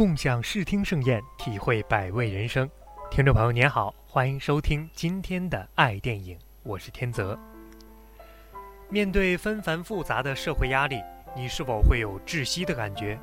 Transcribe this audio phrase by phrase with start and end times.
[0.00, 2.66] 共享视听盛宴，体会百味人生。
[3.10, 7.38] 听众朋友您好，欢迎收听今天的爱电影，我是天泽。
[8.88, 11.02] 面对纷繁复杂的社会压力，
[11.36, 13.18] 你是否会有窒息的感觉？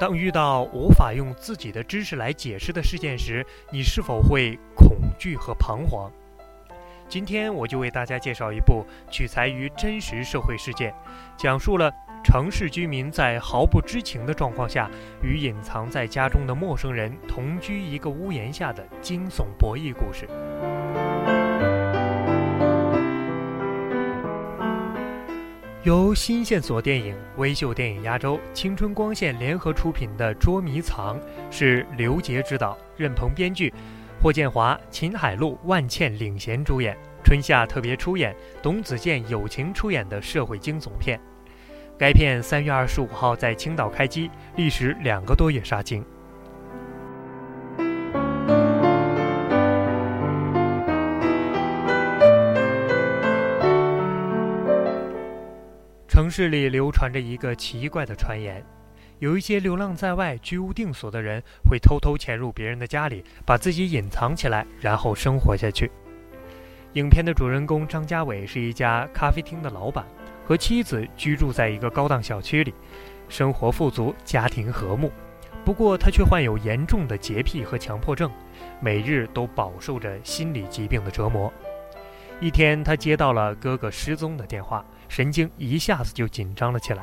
[0.00, 6.10] 当遇到无法用自己的知识来解释的事件时，你是否会恐惧和彷徨？
[7.08, 10.92] 今天我就为大家介绍一部取材于真实社会事件，
[11.36, 11.92] 讲述了。
[12.24, 14.90] 城市居民在毫不知情的状况下，
[15.22, 20.28] 与隐藏在家中的陌生人同居一个屋檐下的惊悚博弈故事。
[25.84, 31.18] 由新线索电影、微秀电影压轴、青春光线联合出品的《捉迷藏》，
[31.50, 33.74] 是刘杰执导，任鹏编剧，
[34.22, 41.20] 霍建华、秦海璐、万茜领衔主演，春夏特别出演，董子健友情出演的社会惊悚片。
[41.98, 46.04] 该片三月二十五号在青岛开机，历时两个多月杀青。
[56.08, 58.64] 城市里流传着一个奇怪的传言：
[59.18, 65.90] 有一些流浪在外、居无定所的人，会偷偷潜入别人的家里，把自己隐藏起来，然后生活下去。
[66.94, 70.04] 影片的主人公张家伟是一家咖啡厅的老板。
[70.52, 72.74] 和妻子居住在一个高档小区里，
[73.26, 75.10] 生活富足，家庭和睦。
[75.64, 78.30] 不过他却患有严重的洁癖和强迫症，
[78.78, 81.50] 每日都饱受着心理疾病的折磨。
[82.38, 87.02] 一天，他接到了哥哥失踪的电话，神经一下子就紧张了起来。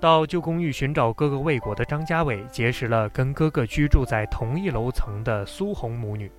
[0.00, 6.32] 到旧公寓寻找哥哥未果的张家伟，结识了跟哥哥居住在同一楼层的苏红母女。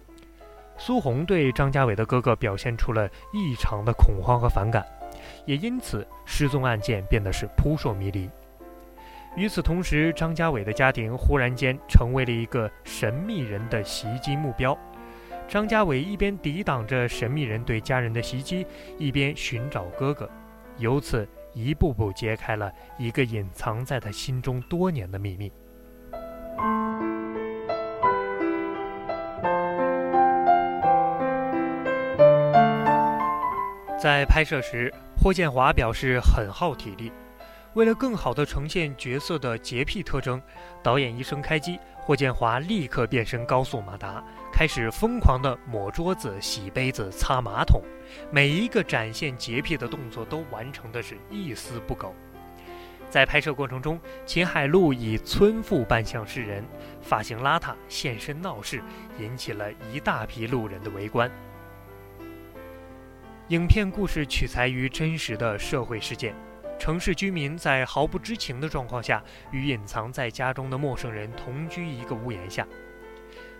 [0.79, 4.83] 苏红对张家伟的哥哥表现出了异常的恐慌和反感。
[5.45, 8.29] 也因此，失踪案件变得是扑朔迷离。
[9.35, 14.77] 与此同时，张家伟的家庭忽然间成为了一个神秘人的袭击目标。
[15.47, 18.65] 张家伟一边抵挡着神秘人对家人的袭击，
[18.97, 20.29] 一边寻找哥哥，
[20.77, 25.51] 由此一步步揭开了一个隐藏在他心中多年的秘密。
[34.01, 37.11] 在拍摄时，霍建华表示很耗体力。
[37.75, 40.41] 为了更好地呈现角色的洁癖特征，
[40.81, 47.79] 导演一声开机，霍建华立刻变身高速马达，开始疯狂地抹桌子、洗杯子、擦马桶，
[48.31, 52.15] 每一个展现洁癖的动作都完成的是一丝不苟。
[53.07, 56.65] 在拍摄过程中，秦海璐以村妇扮相示人，
[57.03, 58.81] 发型邋遢，现身闹事，
[59.19, 61.29] 引起了一大批路人的围观。
[63.51, 66.33] 影片故事取材于真实的社会事件，
[66.79, 72.65] 城市居民在毫不知情的状况下，与隐藏在家中的陌生人同居一个屋檐下。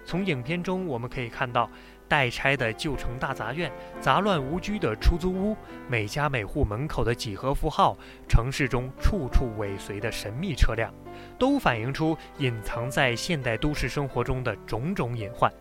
[0.05, 1.69] 从影片中我们可以看到，
[2.07, 3.69] 待拆的旧城大杂院、
[3.99, 5.57] 杂乱无居的出租屋、
[5.89, 7.97] 每家每户门口的几何符号、
[8.29, 10.89] 城市中处处尾随的神秘车辆，
[11.37, 15.51] 都反映出隐藏在现代都市生活中的种种隐患。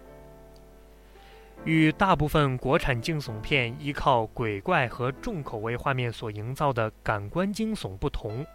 [1.67, 8.43] 与大部分国产惊悚片依靠鬼怪和重口味画面所营造的感官惊悚不同，《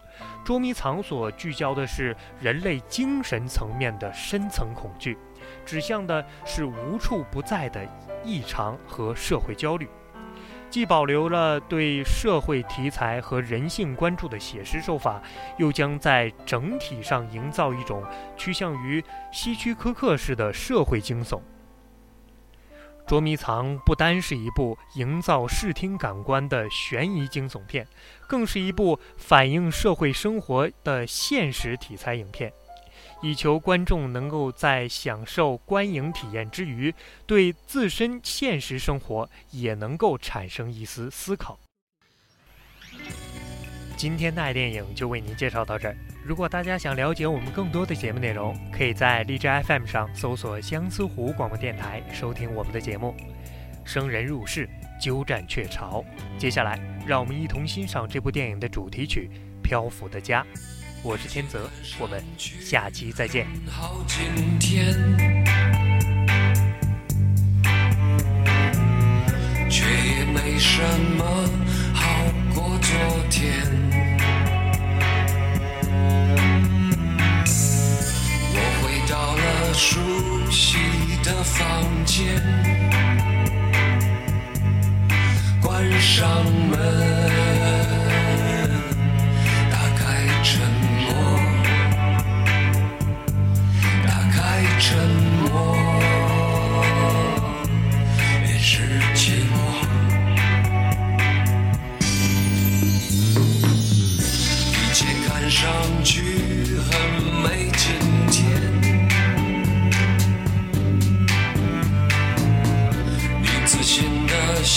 [0.43, 5.15] 捉迷藏》所聚焦的是人类精神层面的深层恐惧，
[5.63, 7.87] 指向的是无处不在的
[8.23, 9.87] 异常和社会焦虑，
[10.71, 15.21] 既保留了对社会题材和人性关注的写实手法，
[15.59, 18.03] 又将在整体上营造一种
[18.35, 21.37] 趋向于希区柯克式的社会惊悚。
[23.07, 27.87] 《捉迷藏》不单是一部营造视听感官的悬疑惊悚片，
[28.27, 32.51] 更是一部反映社会生活的现实题材影片，
[33.21, 36.93] 以求观众能够在享受观影体验之余，
[37.27, 41.59] 对自身现实生活也能够产生一丝思考。
[43.95, 45.95] 今天的爱电影就为您介绍到这儿。
[46.25, 53.15] 如果大家想了解我们更多的节目内容，可以在荔枝 FM 上搜索相思湖广播电台收听我们的节目。
[53.83, 54.67] 生人入室，
[54.99, 56.03] 鸠占鹊巢。
[56.35, 59.29] 接下来，让我们一同欣赏这部电影的主题曲
[59.61, 60.41] 《漂浮的家》。
[61.03, 61.69] 我是天泽，
[61.99, 63.45] 我们下期再见。
[63.69, 64.25] 好今
[64.59, 64.95] 天，
[69.69, 70.81] 却也没什
[71.19, 71.47] 么
[85.99, 87.34] 上门。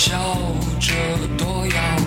[0.01, 0.17] 笑
[0.79, 0.95] 着
[1.37, 1.98] 多耀